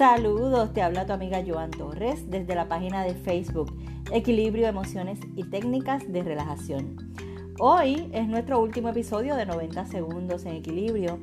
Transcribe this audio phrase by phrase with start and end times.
[0.00, 3.70] Saludos, te habla tu amiga Joan Torres desde la página de Facebook
[4.10, 7.12] Equilibrio, Emociones y Técnicas de Relajación.
[7.58, 11.18] Hoy es nuestro último episodio de 90 segundos en equilibrio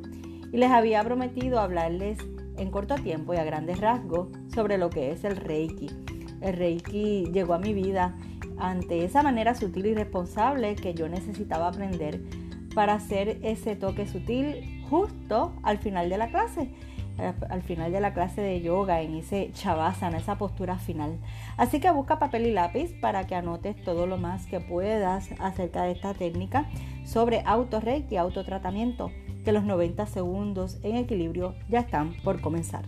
[0.54, 2.20] y les había prometido hablarles
[2.58, 5.90] en corto tiempo y a grandes rasgos sobre lo que es el Reiki.
[6.42, 8.16] El Reiki llegó a mi vida
[8.60, 12.22] ante esa manera sutil y responsable que yo necesitaba aprender
[12.76, 16.70] para hacer ese toque sutil justo al final de la clase
[17.50, 21.18] al final de la clase de yoga, en ese chavasana, esa postura final.
[21.58, 25.84] Así que busca papel y lápiz para que anotes todo lo más que puedas acerca
[25.84, 26.68] de esta técnica
[27.06, 29.12] sobre auto y autotratamiento,
[29.46, 32.86] que los 90 segundos en equilibrio ya están por comenzar.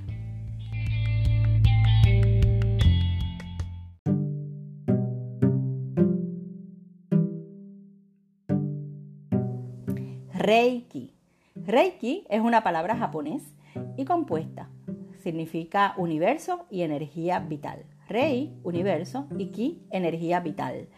[10.33, 11.13] Reiki.
[11.55, 13.43] Reiki es una palabra japonés
[13.97, 14.69] y compuesta.
[15.21, 17.85] Significa universo y energía vital.
[18.07, 20.89] Rei, universo, y Ki, energía vital.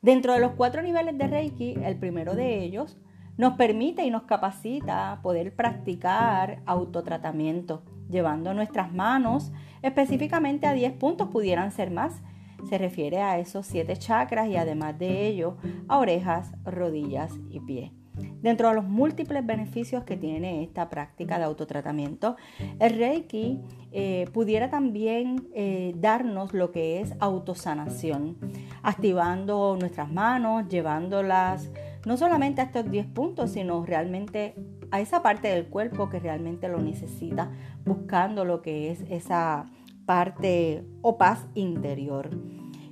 [0.00, 2.98] Dentro de los cuatro niveles de Reiki, el primero de ellos
[3.36, 11.28] nos permite y nos capacita poder practicar autotratamiento, llevando nuestras manos específicamente a 10 puntos,
[11.28, 12.22] pudieran ser más.
[12.68, 18.03] Se refiere a esos siete chakras y además de ello a orejas, rodillas y pies.
[18.42, 22.36] Dentro de los múltiples beneficios que tiene esta práctica de autotratamiento,
[22.78, 28.36] el Reiki eh, pudiera también eh, darnos lo que es autosanación,
[28.82, 31.70] activando nuestras manos, llevándolas
[32.04, 34.54] no solamente a estos 10 puntos, sino realmente
[34.90, 37.50] a esa parte del cuerpo que realmente lo necesita,
[37.84, 39.66] buscando lo que es esa
[40.06, 42.30] parte o paz interior.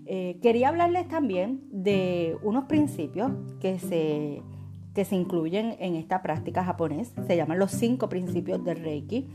[0.07, 4.43] Eh, quería hablarles también de unos principios que se
[4.95, 7.13] que se incluyen en esta práctica japonés.
[7.27, 9.29] Se llaman los cinco principios del Reiki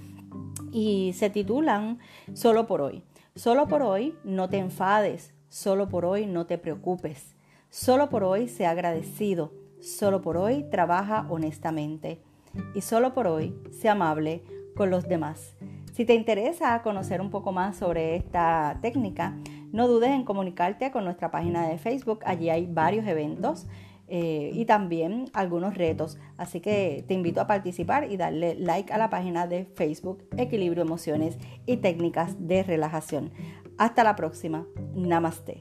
[0.71, 1.99] y se titulan
[2.33, 3.03] Solo por hoy.
[3.35, 7.35] Solo por hoy no te enfades, solo por hoy no te preocupes,
[7.69, 12.19] solo por hoy sea agradecido, solo por hoy trabaja honestamente
[12.73, 14.43] y solo por hoy sea amable
[14.75, 15.55] con los demás.
[15.93, 19.37] Si te interesa conocer un poco más sobre esta técnica,
[19.71, 22.19] no dudes en comunicarte con nuestra página de Facebook.
[22.25, 23.67] Allí hay varios eventos
[24.07, 26.17] eh, y también algunos retos.
[26.37, 30.83] Así que te invito a participar y darle like a la página de Facebook Equilibrio
[30.83, 33.31] Emociones y Técnicas de Relajación.
[33.77, 34.65] Hasta la próxima.
[34.95, 35.59] Namaste.